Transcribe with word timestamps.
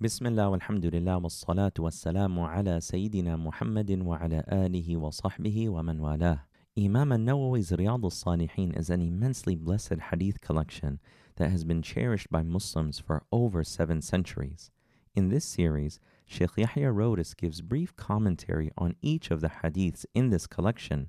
بسم 0.00 0.26
الله 0.26 0.48
والحمد 0.48 0.86
لله 0.86 1.16
والصلاة 1.16 1.72
والسلام 1.78 2.40
على 2.40 2.80
سيدنا 2.80 3.36
محمد 3.36 3.90
وعلى 4.02 4.44
آله 4.52 4.96
وصحبه 4.96 5.68
ومن 5.68 6.00
والاه. 6.00 6.40
Imam 6.76 7.12
al-Nawawi's 7.12 7.70
Riyad 7.70 8.02
al-Salihin 8.02 8.76
is 8.76 8.90
an 8.90 9.00
immensely 9.00 9.54
blessed 9.54 10.00
hadith 10.10 10.40
collection 10.40 10.98
that 11.36 11.50
has 11.50 11.62
been 11.62 11.80
cherished 11.80 12.28
by 12.28 12.42
Muslims 12.42 12.98
for 12.98 13.22
over 13.30 13.62
seven 13.62 14.02
centuries. 14.02 14.72
In 15.14 15.28
this 15.28 15.44
series, 15.44 16.00
Sheikh 16.26 16.56
Yahya 16.56 16.92
Rhodus 16.92 17.36
gives 17.36 17.60
brief 17.60 17.94
commentary 17.94 18.72
on 18.76 18.96
each 19.00 19.30
of 19.30 19.40
the 19.40 19.52
hadiths 19.62 20.04
in 20.12 20.30
this 20.30 20.48
collection, 20.48 21.08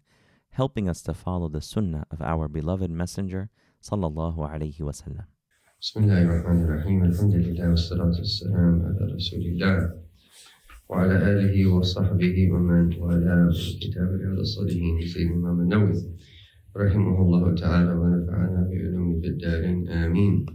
helping 0.52 0.88
us 0.88 1.02
to 1.02 1.16
follow 1.16 1.50
the 1.50 1.60
sunnah 1.60 2.06
of 2.12 2.22
our 2.22 2.48
beloved 2.48 2.92
messenger 2.92 3.50
sallallahu 3.82 4.38
alaihi 4.38 4.80
wasallam. 4.80 5.26
بسم 5.86 6.04
الله 6.04 6.22
الرحمن 6.22 6.60
الرحيم. 6.66 7.04
الحمد 7.04 7.36
لله 7.36 7.70
والصلاة 7.70 8.16
والسلام 8.22 8.74
على 8.86 9.02
رسول 9.16 9.44
الله 9.52 9.78
وعلى 10.90 11.16
آله 11.32 11.56
وصحبه 11.74 12.52
ومن 12.52 12.86
والاه 12.98 13.54
كتاب 13.82 14.10
رياض 14.22 14.40
الصالحين 14.40 14.96
سيد 15.14 15.28
الإمام 15.32 15.62
النووي 15.62 15.98
رحمه 16.78 17.18
الله 17.22 17.56
تعالى 17.56 17.92
ونفعنا 18.02 18.62
بعلوم 18.72 19.22
في 19.22 19.28
الدارين 19.28 19.90
آمين. 19.90 20.46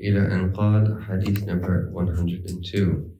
إلى 0.00 0.20
أن 0.34 0.52
قال 0.52 1.02
حديث 1.02 1.44
number 1.44 1.76
102 1.92 3.12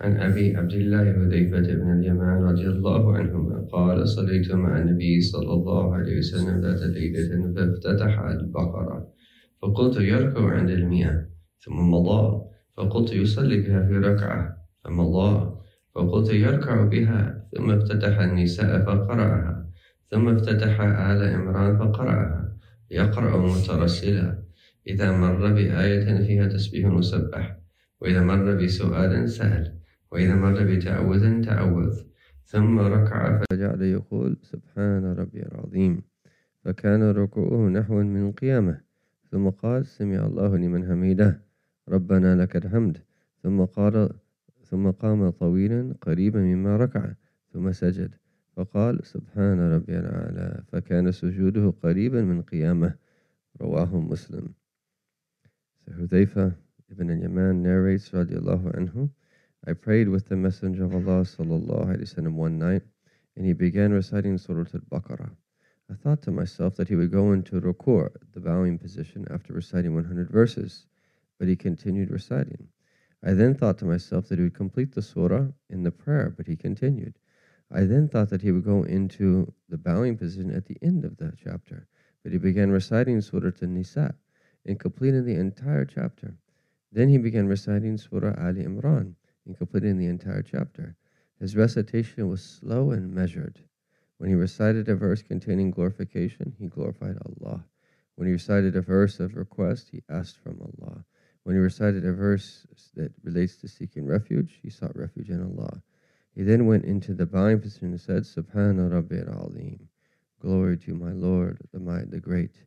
عن 0.00 0.12
أبي 0.26 0.56
عبد 0.56 0.72
الله 0.72 1.04
حذيفة 1.12 1.66
بن 1.80 1.88
اليمان 1.98 2.38
رضي 2.50 2.66
الله 2.66 3.16
عنهما 3.16 3.56
قال 3.72 4.08
صليت 4.08 4.52
مع 4.52 4.72
النبي 4.82 5.20
صلى 5.20 5.52
الله 5.52 5.94
عليه 5.94 6.18
وسلم 6.18 6.60
ذات 6.60 6.82
ليلة 6.82 7.30
فافتتح 7.54 8.18
البقرة. 8.20 9.21
فقلت 9.62 9.96
يركع 10.00 10.50
عند 10.50 10.70
المئة 10.70 11.26
ثم 11.60 11.90
مضى 11.90 12.44
فقلت 12.76 13.12
يصلي 13.12 13.60
بها 13.60 13.86
في 13.86 13.98
ركعة 13.98 14.56
فمضى 14.84 15.58
فقلت 15.94 16.30
يركع 16.30 16.84
بها 16.84 17.48
ثم 17.56 17.70
افتتح 17.70 18.18
النساء 18.18 18.84
فقرأها 18.86 19.66
ثم 20.10 20.28
افتتح 20.28 20.80
آل 20.80 21.34
عمران 21.34 21.78
فقرأها 21.78 22.56
يقرأ 22.90 23.36
مترسلا. 23.36 24.42
إذا 24.86 25.16
مر 25.16 25.52
بآية 25.52 26.26
فيها 26.26 26.46
تسبيح 26.46 26.92
وسبح 26.92 27.58
وإذا 28.00 28.22
مر 28.22 28.54
بسؤال 28.54 29.30
سأل 29.30 29.78
وإذا 30.12 30.34
مر 30.34 30.64
بتعوذ 30.64 31.42
تعوذ 31.42 32.00
ثم 32.44 32.78
ركع 32.78 33.42
فجعل 33.50 33.82
يقول 33.82 34.36
سبحان 34.42 35.04
ربي 35.04 35.42
العظيم 35.42 36.02
فكان 36.64 37.10
ركوعه 37.10 37.68
نحو 37.68 37.94
من 37.94 38.32
قيامة. 38.32 38.91
ثم 39.32 39.48
قال 39.48 39.86
سمع 39.86 40.26
الله 40.26 40.56
لمن 40.56 40.84
حميده 40.88 41.40
ربنا 41.88 42.36
لك 42.36 42.56
الحمد 42.56 42.98
ثم 43.42 43.64
قال 43.64 44.10
ثم 44.64 44.90
قام 44.90 45.30
طويلا 45.30 45.94
قريبا 46.00 46.40
مما 46.40 46.76
ركع 46.76 47.14
ثم 47.52 47.72
سجد 47.72 48.14
فقال 48.56 49.06
سبحان 49.06 49.60
ربي 49.60 49.98
الأعلى 49.98 50.62
فكان 50.68 51.12
سجوده 51.12 51.74
قريبا 51.82 52.22
من 52.22 52.42
قيامه 52.42 52.94
رواه 53.60 54.00
مسلم 54.00 54.54
So 55.84 55.92
Hudayfa 55.92 56.54
al-Yaman 57.00 57.62
narrates 57.62 58.10
radiallahu 58.10 58.76
anhu 58.76 59.10
I 59.66 59.72
prayed 59.72 60.08
with 60.08 60.28
the 60.28 60.36
Messenger 60.36 60.84
of 60.84 60.94
Allah 60.94 61.24
sallallahu 61.24 61.88
alayhi 61.88 62.04
wasallam 62.04 62.34
one 62.34 62.58
night 62.58 62.82
and 63.36 63.46
he 63.46 63.54
began 63.54 63.92
reciting 63.92 64.36
Surah 64.36 64.68
Al-Baqarah 64.74 65.32
I 65.92 65.94
thought 65.94 66.22
to 66.22 66.30
myself 66.30 66.76
that 66.76 66.88
he 66.88 66.94
would 66.94 67.10
go 67.10 67.32
into 67.32 67.60
ruku', 67.60 68.08
the 68.32 68.40
bowing 68.40 68.78
position, 68.78 69.26
after 69.30 69.52
reciting 69.52 69.94
100 69.94 70.30
verses, 70.30 70.86
but 71.38 71.48
he 71.48 71.54
continued 71.54 72.10
reciting. 72.10 72.68
I 73.22 73.34
then 73.34 73.54
thought 73.54 73.76
to 73.80 73.84
myself 73.84 74.26
that 74.28 74.38
he 74.38 74.44
would 74.44 74.54
complete 74.54 74.92
the 74.92 75.02
surah 75.02 75.48
in 75.68 75.82
the 75.82 75.90
prayer, 75.90 76.32
but 76.34 76.46
he 76.46 76.56
continued. 76.56 77.18
I 77.70 77.84
then 77.84 78.08
thought 78.08 78.30
that 78.30 78.40
he 78.40 78.52
would 78.52 78.64
go 78.64 78.84
into 78.84 79.52
the 79.68 79.76
bowing 79.76 80.16
position 80.16 80.50
at 80.50 80.64
the 80.64 80.78
end 80.80 81.04
of 81.04 81.18
the 81.18 81.34
chapter, 81.36 81.86
but 82.22 82.32
he 82.32 82.38
began 82.38 82.70
reciting 82.70 83.20
Surah 83.20 83.50
An-Nisa 83.60 84.14
and 84.64 84.80
completing 84.80 85.26
the 85.26 85.34
entire 85.34 85.84
chapter. 85.84 86.38
Then 86.90 87.10
he 87.10 87.18
began 87.18 87.48
reciting 87.48 87.98
Surah 87.98 88.34
Ali 88.38 88.64
Imran 88.64 89.14
and 89.44 89.58
completing 89.58 89.98
the 89.98 90.06
entire 90.06 90.42
chapter. 90.42 90.96
His 91.38 91.54
recitation 91.54 92.28
was 92.28 92.42
slow 92.42 92.92
and 92.92 93.12
measured. 93.12 93.60
When 94.22 94.30
he 94.30 94.36
recited 94.36 94.88
a 94.88 94.94
verse 94.94 95.20
containing 95.20 95.72
glorification, 95.72 96.54
he 96.56 96.68
glorified 96.68 97.18
Allah. 97.26 97.64
When 98.14 98.28
he 98.28 98.32
recited 98.32 98.76
a 98.76 98.80
verse 98.80 99.18
of 99.18 99.34
request, 99.34 99.88
he 99.90 100.04
asked 100.08 100.38
from 100.38 100.60
Allah. 100.60 101.04
When 101.42 101.56
he 101.56 101.60
recited 101.60 102.06
a 102.06 102.12
verse 102.12 102.64
that 102.94 103.12
relates 103.24 103.56
to 103.56 103.66
seeking 103.66 104.06
refuge, 104.06 104.60
he 104.62 104.70
sought 104.70 104.96
refuge 104.96 105.28
in 105.28 105.42
Allah. 105.42 105.82
He 106.36 106.44
then 106.44 106.66
went 106.66 106.84
into 106.84 107.14
the 107.14 107.26
bowing 107.26 107.58
position 107.58 107.88
and 107.88 108.00
said, 108.00 108.22
Subhana 108.22 108.92
Rabbi 108.92 109.28
al-Azim. 109.28 109.88
Glory 110.38 110.78
to 110.78 110.94
my 110.94 111.10
Lord, 111.10 111.58
the 111.72 111.80
might, 111.80 112.12
the 112.12 112.20
great. 112.20 112.62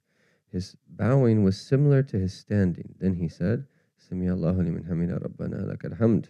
His 0.52 0.76
bowing 0.90 1.42
was 1.46 1.66
similar 1.66 2.04
to 2.04 2.20
his 2.20 2.38
standing. 2.38 2.96
Then 3.00 3.14
he 3.14 3.30
said, 3.30 3.66
Sami 3.98 4.28
Allahu 4.28 4.62
liman 4.62 4.84
rabbana 4.84 5.74
lakal 5.74 5.98
hamd. 5.98 6.26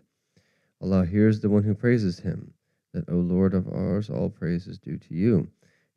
Allah 0.80 1.04
hears 1.04 1.40
the 1.40 1.50
one 1.50 1.64
who 1.64 1.74
praises 1.74 2.20
him 2.20 2.54
that, 2.96 3.10
O 3.10 3.18
Lord 3.18 3.54
of 3.54 3.68
ours, 3.68 4.10
all 4.10 4.30
praise 4.30 4.68
is 4.68 4.80
due 4.80 4.98
to 4.98 5.14
you. 5.14 5.50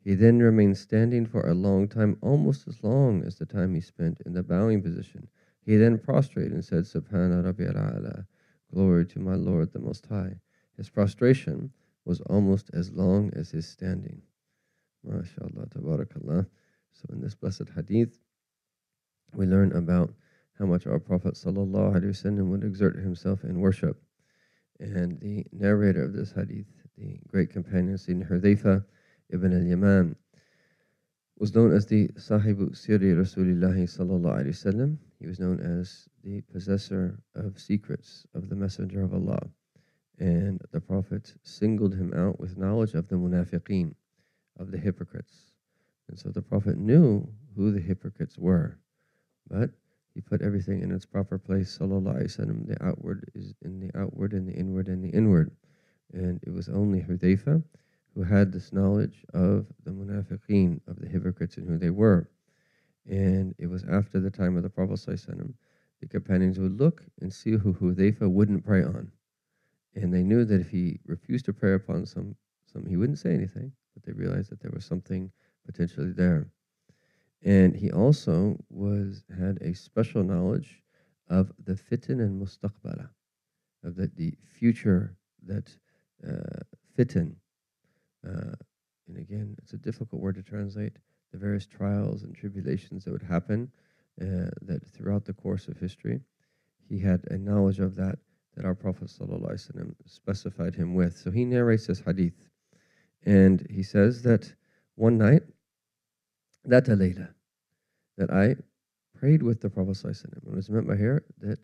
He 0.03 0.15
then 0.15 0.39
remained 0.39 0.77
standing 0.77 1.25
for 1.25 1.47
a 1.47 1.53
long 1.53 1.87
time, 1.87 2.17
almost 2.21 2.67
as 2.67 2.83
long 2.83 3.23
as 3.23 3.35
the 3.35 3.45
time 3.45 3.73
he 3.73 3.81
spent 3.81 4.21
in 4.25 4.33
the 4.33 4.43
bowing 4.43 4.81
position. 4.81 5.29
He 5.65 5.77
then 5.77 5.97
prostrated 5.97 6.51
and 6.51 6.63
said, 6.63 6.83
Subhana 6.83 7.43
Rabbi 7.43 7.63
al 7.65 8.25
glory 8.73 9.05
to 9.07 9.19
my 9.19 9.35
Lord 9.35 9.71
the 9.71 9.79
Most 9.79 10.05
High. 10.07 10.35
His 10.77 10.89
prostration 10.89 11.71
was 12.05 12.21
almost 12.21 12.69
as 12.73 12.91
long 12.91 13.31
as 13.33 13.51
his 13.51 13.67
standing. 13.67 14.21
MashaAllah, 15.07 15.69
tabarakallah. 15.69 16.47
So 16.91 17.05
in 17.11 17.21
this 17.21 17.35
blessed 17.35 17.69
hadith, 17.75 18.19
we 19.33 19.45
learn 19.45 19.71
about 19.71 20.13
how 20.57 20.65
much 20.65 20.85
our 20.87 20.99
Prophet 20.99 21.35
ﷺ 21.35 22.49
would 22.49 22.63
exert 22.63 22.97
himself 22.97 23.43
in 23.43 23.59
worship. 23.59 24.01
And 24.79 25.19
the 25.19 25.45
narrator 25.51 26.03
of 26.03 26.13
this 26.13 26.31
hadith 26.31 26.78
the 26.99 27.19
great 27.27 27.49
companion 27.49 27.95
Sayyidina 27.95 28.29
Hudayfa 28.29 28.83
ibn 29.31 29.53
al-Yaman, 29.53 30.15
was 31.37 31.55
known 31.55 31.71
as 31.71 31.85
the 31.85 32.09
Sahibu 32.09 32.75
Siri 32.75 33.13
Rasulullah 33.13 33.73
sallallahu 33.73 34.43
alayhi 34.43 34.49
wasallam. 34.49 34.97
He 35.19 35.27
was 35.27 35.39
known 35.39 35.59
as 35.61 36.09
the 36.23 36.41
possessor 36.51 37.19
of 37.35 37.57
secrets 37.57 38.25
of 38.35 38.49
the 38.49 38.55
Messenger 38.55 39.03
of 39.03 39.13
Allah. 39.13 39.39
And 40.19 40.59
the 40.71 40.81
Prophet 40.81 41.33
singled 41.43 41.95
him 41.95 42.13
out 42.13 42.39
with 42.39 42.57
knowledge 42.57 42.93
of 42.93 43.07
the 43.07 43.15
munafiqeen, 43.15 43.95
of 44.59 44.71
the 44.71 44.77
hypocrites. 44.77 45.53
And 46.09 46.19
so 46.19 46.29
the 46.29 46.41
Prophet 46.41 46.77
knew 46.77 47.25
who 47.55 47.71
the 47.71 47.79
hypocrites 47.79 48.37
were. 48.37 48.77
But 49.49 49.69
he 50.13 50.19
put 50.19 50.41
everything 50.41 50.81
in 50.81 50.91
its 50.91 51.05
proper 51.05 51.37
place, 51.37 51.77
sallallahu 51.77 52.17
alayhi 52.17 52.37
wasallam. 52.37 52.67
The 52.67 52.83
outward 52.85 53.31
is 53.33 53.53
in 53.61 53.79
the 53.79 53.97
outward 53.97 54.33
and 54.33 54.45
the 54.45 54.53
inward 54.53 54.89
and 54.89 55.01
the 55.01 55.09
inward. 55.09 55.51
And 56.13 56.39
it 56.43 56.51
was 56.51 56.69
only 56.69 57.01
Hudayfa 57.01 57.63
who 58.15 58.23
had 58.23 58.51
this 58.51 58.73
knowledge 58.73 59.23
of 59.33 59.67
the 59.83 59.91
munafiqeen, 59.91 60.81
of 60.87 60.99
the 60.99 61.07
hypocrites 61.07 61.57
and 61.57 61.67
who 61.67 61.77
they 61.77 61.89
were. 61.89 62.29
And 63.05 63.55
it 63.57 63.67
was 63.67 63.83
after 63.89 64.19
the 64.19 64.31
time 64.31 64.57
of 64.57 64.63
the 64.63 64.69
Prophet 64.69 64.99
the 66.01 66.07
companions 66.07 66.59
would 66.59 66.79
look 66.79 67.03
and 67.21 67.33
see 67.33 67.51
who 67.51 67.73
Hudayfa 67.73 68.29
wouldn't 68.29 68.65
pray 68.65 68.83
on. 68.83 69.11
And 69.95 70.13
they 70.13 70.23
knew 70.23 70.45
that 70.45 70.61
if 70.61 70.69
he 70.69 70.99
refused 71.05 71.45
to 71.45 71.53
pray 71.53 71.73
upon 71.73 72.05
some, 72.05 72.35
some 72.71 72.85
he 72.85 72.95
wouldn't 72.95 73.19
say 73.19 73.33
anything, 73.33 73.71
but 73.93 74.03
they 74.03 74.13
realized 74.13 74.49
that 74.51 74.61
there 74.61 74.71
was 74.73 74.85
something 74.85 75.31
potentially 75.65 76.11
there. 76.11 76.47
And 77.43 77.75
he 77.75 77.91
also 77.91 78.57
was 78.69 79.23
had 79.37 79.57
a 79.61 79.73
special 79.73 80.23
knowledge 80.23 80.81
of 81.29 81.51
the 81.63 81.73
fitan 81.73 82.19
and 82.19 82.41
mustaqbala, 82.41 83.09
of 83.83 83.95
the, 83.95 84.09
the 84.15 84.33
future 84.57 85.15
that 85.45 85.69
uh, 86.27 86.59
fitan. 86.97 87.35
Uh, 88.27 88.55
and 89.07 89.17
again, 89.17 89.55
it's 89.59 89.73
a 89.73 89.77
difficult 89.77 90.21
word 90.21 90.35
to 90.35 90.43
translate. 90.43 90.93
The 91.31 91.37
various 91.37 91.65
trials 91.65 92.23
and 92.23 92.35
tribulations 92.35 93.05
that 93.05 93.11
would 93.11 93.23
happen 93.23 93.71
uh, 94.21 94.49
that 94.63 94.81
throughout 94.93 95.25
the 95.25 95.33
course 95.33 95.67
of 95.67 95.77
history, 95.77 96.19
he 96.87 96.99
had 96.99 97.23
a 97.29 97.37
knowledge 97.37 97.79
of 97.79 97.95
that 97.95 98.19
that 98.55 98.65
our 98.65 98.75
Prophet 98.75 99.09
specified 100.05 100.75
him 100.75 100.93
with. 100.93 101.17
So 101.17 101.31
he 101.31 101.45
narrates 101.45 101.87
this 101.87 102.01
hadith, 102.01 102.33
and 103.25 103.65
he 103.69 103.83
says 103.83 104.21
that 104.23 104.53
one 104.95 105.17
night, 105.17 105.43
that 106.65 106.85
layla, 106.85 107.29
that 108.17 108.31
I 108.31 108.55
prayed 109.17 109.43
with 109.43 109.61
the 109.61 109.69
Prophet 109.69 109.91
ﷺ. 109.91 110.25
What 110.43 110.57
is 110.57 110.69
meant 110.69 110.87
by 110.87 110.97
here? 110.97 111.23
That 111.39 111.59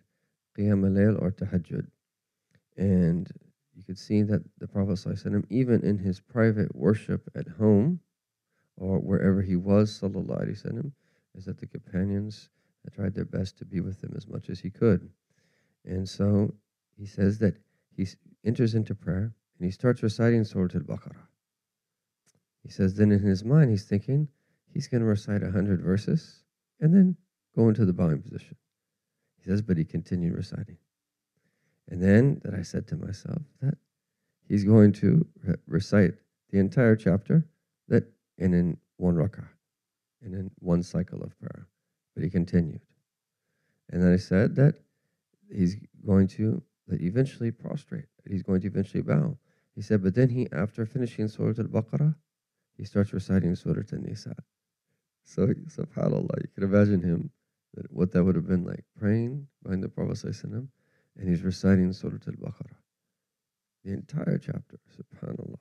qiyam 0.57 0.85
al 0.85 1.17
or 1.21 1.31
tahajjud. 1.31 1.85
And 2.77 3.29
you 3.76 3.82
could 3.82 3.98
see 3.98 4.22
that 4.22 4.42
the 4.58 4.68
Prophet 4.68 4.92
ﷺ, 4.92 5.44
even 5.50 5.82
in 5.82 5.98
his 5.98 6.20
private 6.20 6.74
worship 6.74 7.28
at 7.34 7.48
home 7.48 8.00
or 8.76 8.98
wherever 8.98 9.42
he 9.42 9.56
was, 9.56 9.98
وسلم, 10.00 10.92
is 11.34 11.44
that 11.44 11.58
the 11.58 11.66
companions 11.66 12.48
tried 12.94 13.14
their 13.14 13.24
best 13.24 13.58
to 13.58 13.64
be 13.64 13.80
with 13.80 14.02
him 14.02 14.12
as 14.16 14.26
much 14.26 14.50
as 14.50 14.60
he 14.60 14.70
could. 14.70 15.10
And 15.84 16.08
so 16.08 16.54
he 16.98 17.06
says 17.06 17.38
that 17.38 17.56
he 17.96 18.06
enters 18.44 18.74
into 18.74 18.94
prayer 18.94 19.32
and 19.58 19.64
he 19.64 19.70
starts 19.70 20.02
reciting 20.02 20.44
Surah 20.44 20.68
Al-Baqarah. 20.74 21.26
He 22.62 22.70
says 22.70 22.94
then 22.94 23.12
in 23.12 23.20
his 23.20 23.44
mind 23.44 23.70
he's 23.70 23.84
thinking 23.84 24.28
he's 24.72 24.88
going 24.88 25.02
to 25.02 25.06
recite 25.06 25.42
a 25.42 25.50
hundred 25.50 25.82
verses 25.82 26.42
and 26.80 26.94
then 26.94 27.16
go 27.56 27.68
into 27.68 27.84
the 27.84 27.92
bowing 27.92 28.22
position. 28.22 28.56
He 29.36 29.48
says, 29.48 29.62
but 29.62 29.76
he 29.76 29.84
continued 29.84 30.34
reciting. 30.34 30.76
And 31.89 32.01
then 32.01 32.41
that 32.43 32.53
I 32.53 32.61
said 32.61 32.87
to 32.87 32.95
myself 32.95 33.41
that 33.61 33.77
he's 34.47 34.63
going 34.63 34.91
to 34.93 35.25
re- 35.43 35.55
recite 35.67 36.13
the 36.51 36.59
entire 36.59 36.95
chapter 36.95 37.45
that 37.87 38.05
and 38.37 38.53
in 38.53 38.77
one 38.97 39.15
rak'ah 39.15 39.47
and 40.21 40.33
in 40.33 40.51
one 40.59 40.83
cycle 40.83 41.21
of 41.23 41.37
prayer. 41.39 41.67
But 42.15 42.23
he 42.23 42.29
continued. 42.29 42.81
And 43.89 44.01
then 44.01 44.11
I 44.11 44.17
said 44.17 44.55
that 44.55 44.75
he's 45.51 45.75
going 46.05 46.27
to 46.29 46.61
that 46.87 47.01
eventually 47.01 47.51
prostrate, 47.51 48.05
that 48.23 48.31
he's 48.31 48.43
going 48.43 48.61
to 48.61 48.67
eventually 48.67 49.01
bow. 49.01 49.37
He 49.75 49.81
said, 49.81 50.03
but 50.03 50.15
then 50.15 50.29
he, 50.29 50.47
after 50.51 50.85
finishing 50.85 51.27
Surah 51.27 51.53
Al-Baqarah, 51.57 52.15
he 52.77 52.85
starts 52.85 53.11
reciting 53.11 53.55
Surah 53.55 53.83
An-Nisa. 53.91 54.35
So, 55.23 55.47
subhanAllah, 55.47 56.41
you 56.41 56.49
can 56.53 56.63
imagine 56.63 57.01
him, 57.01 57.31
that 57.73 57.91
what 57.91 58.11
that 58.11 58.23
would 58.23 58.35
have 58.35 58.47
been 58.47 58.63
like, 58.63 58.85
praying 58.97 59.47
behind 59.63 59.83
the 59.83 59.89
Prophet 59.89 60.17
and 61.17 61.29
he's 61.29 61.43
reciting 61.43 61.91
Surah 61.93 62.17
Al-Baqarah. 62.27 62.75
The 63.83 63.93
entire 63.93 64.37
chapter, 64.37 64.79
subhanAllah. 64.97 65.57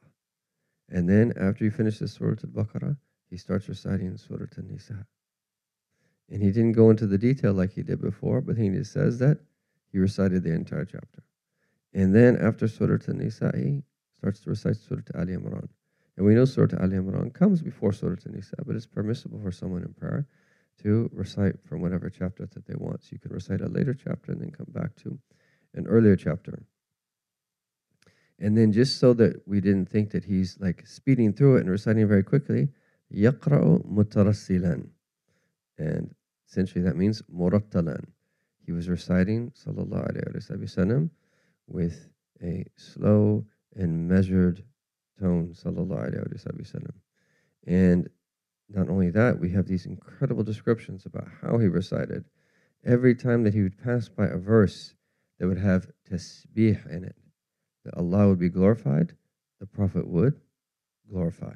And 0.90 1.08
then 1.08 1.32
after 1.36 1.64
he 1.64 1.70
finishes 1.70 2.12
Surah 2.12 2.36
Al-Baqarah, 2.44 2.96
he 3.30 3.36
starts 3.36 3.68
reciting 3.68 4.16
Surah 4.16 4.46
An-Nisa. 4.56 5.06
And 6.30 6.42
he 6.42 6.50
didn't 6.50 6.72
go 6.72 6.90
into 6.90 7.06
the 7.06 7.18
detail 7.18 7.52
like 7.52 7.72
he 7.72 7.82
did 7.82 8.00
before, 8.00 8.40
but 8.40 8.56
he 8.56 8.68
just 8.70 8.92
says 8.92 9.18
that 9.18 9.38
he 9.92 9.98
recited 9.98 10.42
the 10.42 10.52
entire 10.52 10.84
chapter. 10.84 11.22
And 11.92 12.14
then 12.14 12.36
after 12.36 12.66
Surah 12.66 12.98
An-Nisa, 13.06 13.52
he 13.54 13.82
starts 14.16 14.40
to 14.40 14.50
recite 14.50 14.76
Surah 14.76 15.02
Al 15.14 15.26
Imran. 15.26 15.68
And 16.16 16.26
we 16.26 16.34
know 16.34 16.44
Surah 16.44 16.80
Al 16.80 16.88
Imran 16.88 17.32
comes 17.32 17.62
before 17.62 17.92
Surah 17.92 18.16
An-Nisa, 18.24 18.56
but 18.66 18.74
it's 18.74 18.86
permissible 18.86 19.40
for 19.40 19.52
someone 19.52 19.82
in 19.82 19.92
prayer 19.92 20.26
to 20.82 21.10
recite 21.12 21.56
from 21.64 21.80
whatever 21.80 22.10
chapter 22.10 22.46
that 22.46 22.66
they 22.66 22.74
want. 22.76 23.02
So 23.02 23.10
you 23.12 23.18
can 23.18 23.32
recite 23.32 23.60
a 23.60 23.68
later 23.68 23.94
chapter 23.94 24.32
and 24.32 24.40
then 24.40 24.50
come 24.50 24.66
back 24.70 24.96
to 24.96 25.18
an 25.73 25.87
earlier 25.87 26.15
chapter. 26.15 26.63
And 28.39 28.57
then 28.57 28.71
just 28.71 28.99
so 28.99 29.13
that 29.15 29.47
we 29.47 29.59
didn't 29.59 29.89
think 29.89 30.11
that 30.11 30.25
he's 30.25 30.57
like 30.59 30.87
speeding 30.87 31.33
through 31.33 31.57
it 31.57 31.61
and 31.61 31.69
reciting 31.69 32.07
very 32.07 32.23
quickly, 32.23 32.69
يقرأ 33.13 33.85
مترسلا. 33.85 34.87
And 35.77 36.15
essentially 36.47 36.83
that 36.83 36.95
means 36.95 37.21
murattalan. 37.23 38.05
He 38.65 38.71
was 38.71 38.87
reciting 38.87 39.51
sallallahu 39.51 40.11
alayhi 40.11 40.63
wasallam 40.63 41.09
with 41.67 42.09
a 42.41 42.65
slow 42.77 43.45
and 43.75 44.07
measured 44.07 44.63
tone 45.19 45.53
sallallahu 45.53 46.13
alayhi 46.13 46.61
wasallam. 46.61 46.93
And 47.65 48.09
not 48.69 48.89
only 48.89 49.09
that, 49.09 49.39
we 49.39 49.49
have 49.51 49.67
these 49.67 49.85
incredible 49.85 50.43
descriptions 50.43 51.05
about 51.05 51.27
how 51.41 51.57
he 51.57 51.67
recited. 51.67 52.25
Every 52.85 53.15
time 53.15 53.43
that 53.43 53.53
he 53.53 53.61
would 53.61 53.77
pass 53.83 54.07
by 54.07 54.27
a 54.27 54.37
verse 54.37 54.93
that 55.38 55.46
would 55.46 55.58
have 55.58 55.90
tasbih 56.10 56.90
in 56.90 57.04
it, 57.04 57.16
that 57.84 57.96
Allah 57.96 58.28
would 58.28 58.38
be 58.38 58.48
glorified, 58.48 59.14
the 59.60 59.66
Prophet 59.66 60.06
would 60.06 60.40
glorify. 61.10 61.54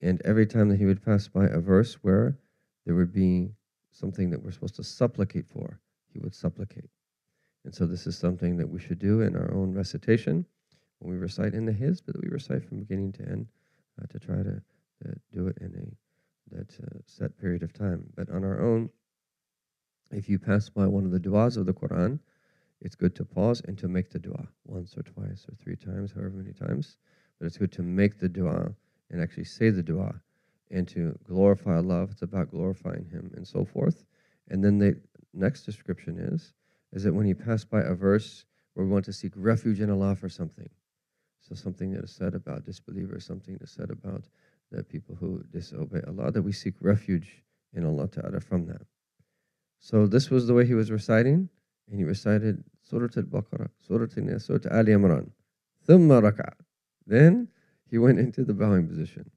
And 0.00 0.20
every 0.24 0.46
time 0.46 0.68
that 0.68 0.78
he 0.78 0.86
would 0.86 1.04
pass 1.04 1.28
by 1.28 1.46
a 1.46 1.58
verse 1.58 1.94
where 2.02 2.38
there 2.84 2.94
would 2.94 3.12
be 3.12 3.50
something 3.90 4.30
that 4.30 4.42
we're 4.42 4.52
supposed 4.52 4.76
to 4.76 4.84
supplicate 4.84 5.48
for, 5.48 5.80
he 6.12 6.18
would 6.18 6.34
supplicate. 6.34 6.90
And 7.64 7.74
so 7.74 7.86
this 7.86 8.06
is 8.06 8.16
something 8.16 8.56
that 8.58 8.68
we 8.68 8.78
should 8.78 8.98
do 8.98 9.22
in 9.22 9.34
our 9.34 9.52
own 9.52 9.72
recitation 9.72 10.46
when 10.98 11.12
we 11.12 11.18
recite 11.18 11.54
in 11.54 11.66
the 11.66 11.72
his, 11.72 12.00
but 12.00 12.14
we 12.22 12.28
recite 12.28 12.64
from 12.64 12.78
beginning 12.78 13.12
to 13.12 13.22
end 13.22 13.48
uh, 14.00 14.06
to 14.10 14.18
try 14.18 14.36
to, 14.36 14.62
to, 15.02 15.14
do 15.32 15.48
it 15.48 15.58
in 15.60 15.74
a 15.74 16.54
that 16.56 16.72
uh, 16.80 16.98
set 17.06 17.36
period 17.38 17.62
of 17.62 17.72
time. 17.72 18.04
But 18.14 18.30
on 18.30 18.44
our 18.44 18.60
own, 18.60 18.90
if 20.12 20.28
you 20.28 20.38
pass 20.38 20.68
by 20.68 20.86
one 20.86 21.04
of 21.04 21.10
the 21.10 21.18
du'as 21.18 21.56
of 21.56 21.66
the 21.66 21.72
Quran, 21.72 22.20
it's 22.80 22.94
good 22.94 23.14
to 23.16 23.24
pause 23.24 23.62
and 23.66 23.78
to 23.78 23.88
make 23.88 24.10
the 24.10 24.18
dua 24.18 24.48
once 24.64 24.96
or 24.96 25.02
twice 25.02 25.46
or 25.48 25.54
three 25.56 25.76
times, 25.76 26.12
however 26.12 26.30
many 26.30 26.52
times. 26.52 26.98
But 27.38 27.46
it's 27.46 27.58
good 27.58 27.72
to 27.72 27.82
make 27.82 28.18
the 28.18 28.28
dua 28.28 28.74
and 29.10 29.22
actually 29.22 29.44
say 29.44 29.70
the 29.70 29.82
dua 29.82 30.20
and 30.70 30.86
to 30.88 31.18
glorify 31.26 31.76
Allah. 31.76 32.04
It's 32.10 32.22
about 32.22 32.50
glorifying 32.50 33.06
Him 33.10 33.32
and 33.34 33.46
so 33.46 33.64
forth. 33.64 34.04
And 34.48 34.62
then 34.62 34.78
the 34.78 35.00
next 35.32 35.62
description 35.62 36.18
is 36.18 36.52
is 36.92 37.02
that 37.02 37.12
when 37.12 37.26
you 37.26 37.34
pass 37.34 37.64
by 37.64 37.80
a 37.80 37.94
verse 37.94 38.44
where 38.74 38.86
we 38.86 38.92
want 38.92 39.04
to 39.04 39.12
seek 39.12 39.32
refuge 39.36 39.80
in 39.80 39.90
Allah 39.90 40.14
for 40.14 40.28
something, 40.28 40.68
so 41.40 41.54
something 41.54 41.92
that 41.92 42.04
is 42.04 42.12
said 42.12 42.34
about 42.34 42.64
disbelievers, 42.64 43.26
something 43.26 43.54
that 43.54 43.64
is 43.64 43.70
said 43.70 43.90
about 43.90 44.24
the 44.70 44.82
people 44.82 45.14
who 45.14 45.42
disobey 45.50 46.00
Allah, 46.06 46.30
that 46.30 46.42
we 46.42 46.52
seek 46.52 46.74
refuge 46.80 47.42
in 47.72 47.84
Allah 47.84 48.08
Ta'ala 48.08 48.40
from 48.40 48.66
that. 48.66 48.82
So 49.78 50.06
this 50.06 50.30
was 50.30 50.46
the 50.46 50.54
way 50.54 50.66
he 50.66 50.74
was 50.74 50.90
reciting 50.90 51.48
and 51.89 51.99
he 51.99 52.05
recited 52.05 52.63
Surah 52.81 53.09
Al-Baqarah, 53.17 53.69
Surah 53.85 54.07
Al-Nisa, 54.17 54.39
Surah 54.39 54.77
Al 54.77 54.85
Imran. 54.85 55.29
Thumma 55.87 56.21
raka. 56.21 56.53
Then 57.05 57.49
he 57.89 57.97
went 57.97 58.19
into 58.19 58.43
the 58.43 58.53
bowing 58.53 58.87
position. 58.87 59.29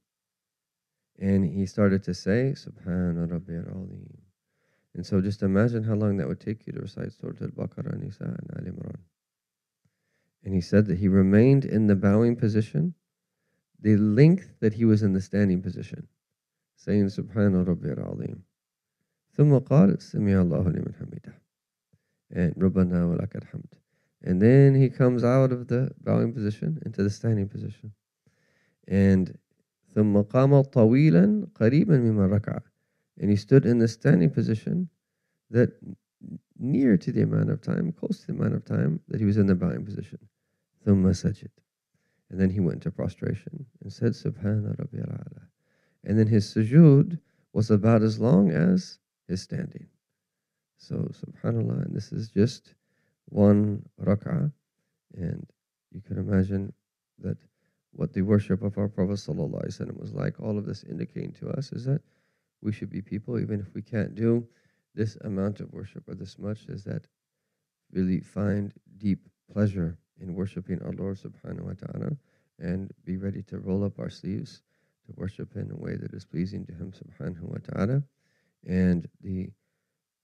And 1.19 1.45
he 1.45 1.67
started 1.67 2.03
to 2.05 2.15
say, 2.15 2.55
Subhana 2.57 3.31
Rabbi 3.31 3.55
al-Azim. 3.55 4.19
And 4.95 5.05
so 5.05 5.21
just 5.21 5.43
imagine 5.43 5.83
how 5.83 5.95
long 5.95 6.17
that 6.19 6.29
would 6.29 6.41
take 6.41 6.67
you 6.67 6.73
to 6.75 6.81
recite 6.81 7.13
Surah 7.13 7.35
Al-Baqarah, 7.41 7.99
Nisa, 8.01 8.25
and 8.25 8.51
Al 8.57 8.73
Imran. 8.73 8.99
And 10.45 10.55
he 10.55 10.61
said 10.61 10.87
that 10.87 10.99
he 10.99 11.09
remained 11.09 11.65
in 11.65 11.87
the 11.87 11.97
bowing 11.97 12.37
position 12.37 12.95
the 13.81 13.97
length 13.97 14.55
that 14.61 14.75
he 14.75 14.85
was 14.85 15.03
in 15.03 15.13
the 15.13 15.21
standing 15.21 15.61
position, 15.63 16.07
saying 16.77 17.07
Subhana 17.07 17.67
Rabbi 17.67 17.89
al-Azim. 17.89 18.45
ثم 19.37 19.59
قال 19.59 20.01
سمع 20.01 20.43
الله 20.43 20.69
لمن 20.69 20.95
حمده 20.95 21.35
and 22.31 22.55
Rabbana 22.57 23.09
wa 23.09 23.17
lakal 23.17 23.45
hamd. 23.53 23.73
And 24.23 24.41
then 24.41 24.75
he 24.75 24.89
comes 24.89 25.23
out 25.23 25.53
of 25.53 25.69
the 25.69 25.91
bowing 26.03 26.33
position 26.33 26.81
into 26.85 27.03
the 27.03 27.11
standing 27.11 27.49
position. 27.49 27.93
And 28.89 29.37
ثم 29.95 30.23
قام 30.23 30.63
طويلا 30.63 31.47
قريبا 31.55 31.99
مما 31.99 32.39
ركع. 32.39 32.61
And 33.21 33.31
he 33.31 33.37
stood 33.37 33.65
in 33.65 33.79
the 33.79 33.89
standing 33.89 34.31
position 34.31 34.89
that 35.51 35.71
near 36.59 36.97
to 36.97 37.13
the 37.13 37.23
amount 37.23 37.51
of 37.51 37.61
time, 37.61 37.93
close 37.93 38.21
to 38.21 38.27
the 38.29 38.33
amount 38.33 38.55
of 38.55 38.65
time 38.65 39.01
that 39.09 39.21
he 39.21 39.27
was 39.27 39.37
in 39.37 39.47
the 39.47 39.55
bowing 39.55 39.85
position. 39.85 40.19
ثم 40.87 41.13
سجد. 41.13 41.51
And 42.31 42.41
then 42.41 42.51
he 42.51 42.61
went 42.61 42.83
to 42.83 42.91
prostration 42.91 43.67
and 43.83 43.93
said, 43.93 44.13
Subhana 44.13 44.77
Rabbi 44.79 44.99
al 44.99 45.43
And 46.03 46.19
then 46.19 46.27
his 46.27 46.53
sujood 46.53 47.21
was 47.53 47.71
about 47.71 48.03
as 48.03 48.19
long 48.19 48.51
as 48.51 48.99
his 49.29 49.43
standing. 49.43 49.87
So, 50.80 50.96
subhanAllah, 50.96 51.86
and 51.86 51.96
this 51.96 52.12
is 52.14 52.30
just 52.30 52.74
one 53.26 53.84
rak'ah. 54.02 54.52
And 55.16 55.46
you 55.92 56.02
can 56.02 56.18
imagine 56.18 56.72
that 57.20 57.38
what 57.92 58.14
the 58.14 58.22
worship 58.22 58.62
of 58.62 58.78
our 58.78 58.88
Prophet 58.88 59.14
ﷺ 59.14 60.00
was 60.00 60.14
like. 60.14 60.40
All 60.40 60.58
of 60.58 60.66
this 60.66 60.84
indicating 60.84 61.34
to 61.34 61.50
us 61.50 61.74
is 61.74 61.84
that 61.86 62.02
we 62.62 62.72
should 62.72 62.90
be 62.90 63.02
people, 63.02 63.40
even 63.40 63.60
if 63.60 63.74
we 63.74 63.82
can't 63.82 64.16
do 64.16 64.48
this 64.96 65.18
amount 65.26 65.60
of 65.60 65.74
worship 65.74 66.08
or 66.08 66.16
this 66.16 66.40
much, 66.40 66.66
is 66.70 66.84
that 66.86 67.08
really 67.92 68.22
find 68.22 68.74
deep 68.98 69.28
pleasure 69.52 69.98
in 70.22 70.34
worshiping 70.34 70.82
our 70.84 70.94
Lord 70.94 71.18
subhanahu 71.18 71.64
wa 71.64 71.74
ta'ala 71.74 72.12
and 72.60 72.92
be 73.04 73.18
ready 73.18 73.42
to 73.44 73.60
roll 73.60 73.84
up 73.84 74.00
our 74.00 74.10
sleeves 74.10 74.62
to 75.06 75.14
worship 75.18 75.56
in 75.56 75.72
a 75.72 75.76
way 75.76 75.96
that 75.96 76.14
is 76.14 76.26
pleasing 76.26 76.66
to 76.68 76.74
Him 76.74 76.92
subhanahu 76.92 77.44
wa 77.44 77.58
ta'ala. 77.64 78.04
And 78.68 79.08
the 79.22 79.50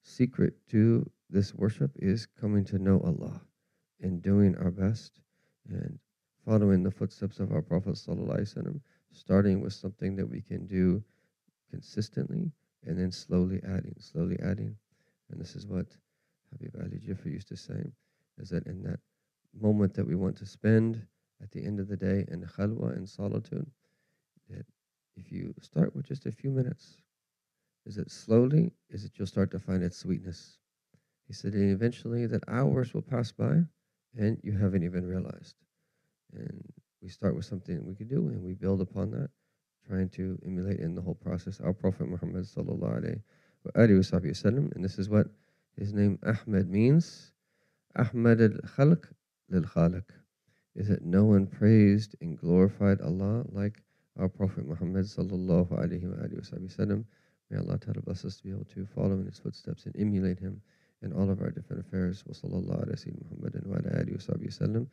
secret 0.05 0.53
to 0.69 1.09
this 1.29 1.53
worship 1.53 1.91
is 1.95 2.27
coming 2.39 2.63
to 2.63 2.77
know 2.77 3.01
Allah 3.01 3.41
and 4.01 4.21
doing 4.21 4.55
our 4.57 4.69
best 4.69 5.19
and 5.67 5.97
following 6.45 6.83
the 6.83 6.91
footsteps 6.91 7.39
of 7.39 7.51
our 7.51 7.63
Prophet 7.63 7.97
starting 9.12 9.62
with 9.62 9.74
something 9.74 10.15
that 10.15 10.29
we 10.29 10.41
can 10.41 10.67
do 10.67 11.03
consistently 11.71 12.51
and 12.85 13.00
then 13.00 13.12
slowly 13.12 13.59
adding, 13.67 13.95
slowly 14.00 14.38
adding. 14.43 14.75
And 15.31 15.41
this 15.41 15.55
is 15.55 15.65
what 15.65 15.88
Habib 16.51 16.75
Ali 16.79 17.00
Jifri 17.00 17.31
used 17.31 17.47
to 17.47 17.57
say, 17.57 17.91
is 18.38 18.50
that 18.50 18.67
in 18.67 18.83
that 18.83 19.00
moment 19.59 19.95
that 19.95 20.07
we 20.07 20.15
want 20.15 20.38
to 20.38 20.45
spend 20.45 21.01
at 21.41 21.50
the 21.51 21.65
end 21.65 21.79
of 21.79 21.88
the 21.88 21.97
day 21.97 22.25
in 22.27 22.41
khalwa 22.41 22.95
and 22.95 23.09
solitude, 23.09 23.69
that 24.50 24.65
if 25.17 25.31
you 25.31 25.55
start 25.62 25.95
with 25.95 26.05
just 26.05 26.27
a 26.27 26.31
few 26.31 26.51
minutes, 26.51 27.01
is 27.86 27.98
it 27.98 28.12
slowly 28.12 28.72
is 28.89 29.06
it 29.06 29.12
you'll 29.15 29.27
start 29.27 29.51
to 29.51 29.60
find 29.60 29.84
its 29.84 29.98
sweetness. 29.98 30.58
He 31.27 31.34
said, 31.34 31.54
and 31.54 31.72
eventually 31.72 32.25
that 32.27 32.44
hours 32.48 32.94
will 32.94 33.01
pass 33.01 33.32
by 33.32 33.62
and 34.18 34.38
you 34.44 34.54
haven't 34.58 34.84
even 34.84 35.06
realized. 35.06 35.56
And 36.34 36.63
we 37.01 37.10
start 37.10 37.36
with 37.36 37.46
something 37.46 37.86
we 37.86 37.96
can 37.96 38.08
do 38.08 38.27
and 38.30 38.44
we 38.44 38.54
build 38.54 38.82
upon 38.82 39.12
that, 39.12 39.30
trying 39.88 40.10
to 40.10 40.39
emulate 40.46 40.80
in 40.80 40.96
the 40.96 41.01
whole 41.01 41.15
process 41.15 41.60
our 41.62 41.74
Prophet 41.74 42.08
Muhammad 42.08 42.46
sallallahu 42.46 43.22
alaihi 43.75 44.00
wasallam. 44.00 44.74
And 44.75 44.84
this 44.84 45.00
is 45.00 45.10
what 45.10 45.27
his 45.77 45.94
name 45.94 46.20
Ahmed 46.24 46.70
means. 46.70 47.32
Ahmed 47.96 48.42
al-Khalq 48.42 49.06
lil-Khaliq 49.50 50.04
is 50.75 50.89
it 50.89 51.04
no 51.04 51.24
one 51.24 51.48
praised 51.48 52.15
and 52.22 52.38
glorified 52.38 53.00
Allah 53.01 53.46
like 53.50 53.82
our 54.20 54.27
Prophet 54.27 54.68
Muhammad 54.68 55.06
sallallahu 55.06 55.72
alaihi 55.72 56.04
wasallam 56.06 57.06
May 57.49 57.57
Allah 57.59 57.77
Ta'ala 57.77 58.01
bless 58.01 58.25
us 58.25 58.37
to 58.37 58.43
be 58.43 58.49
able 58.51 58.65
to 58.65 58.85
follow 58.85 59.13
in 59.13 59.25
his 59.25 59.39
footsteps 59.39 59.85
and 59.85 59.95
emulate 59.97 60.39
him 60.39 60.61
in 61.01 61.13
all 61.13 61.29
of 61.29 61.41
our 61.41 61.51
different 61.51 61.85
affairs. 61.85 62.23
Wa 62.25 62.33
sallallahu 62.33 62.81
ala 62.81 62.87
wa 62.87 64.17
sallam. 64.49 64.87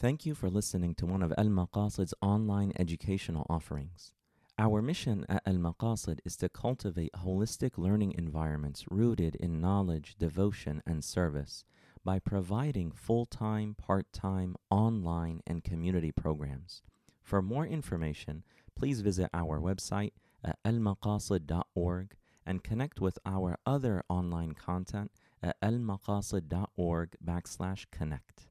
Thank 0.00 0.26
you 0.26 0.34
for 0.34 0.50
listening 0.50 0.94
to 0.96 1.06
one 1.06 1.22
of 1.22 1.32
Al 1.38 1.46
Maqasid's 1.46 2.14
online 2.20 2.72
educational 2.78 3.46
offerings. 3.48 4.12
Our 4.58 4.82
mission 4.82 5.24
at 5.28 5.42
Al 5.46 5.54
Maqasid 5.54 6.18
is 6.24 6.36
to 6.38 6.48
cultivate 6.48 7.12
holistic 7.12 7.78
learning 7.78 8.14
environments 8.18 8.84
rooted 8.90 9.36
in 9.36 9.60
knowledge, 9.60 10.16
devotion, 10.18 10.82
and 10.86 11.02
service 11.02 11.64
by 12.04 12.18
providing 12.18 12.90
full 12.92 13.24
time, 13.24 13.74
part 13.74 14.12
time, 14.12 14.56
online, 14.70 15.40
and 15.46 15.64
community 15.64 16.12
programs. 16.12 16.82
For 17.22 17.40
more 17.40 17.66
information, 17.66 18.44
please 18.76 19.00
visit 19.00 19.30
our 19.32 19.60
website 19.60 20.12
at 20.44 20.58
almaqasid.org 20.64 22.16
and 22.46 22.64
connect 22.64 23.00
with 23.00 23.18
our 23.24 23.56
other 23.64 24.02
online 24.08 24.52
content 24.52 25.10
at 25.42 25.60
almaqasid.org 25.60 27.16
backslash 27.24 27.86
connect. 27.90 28.48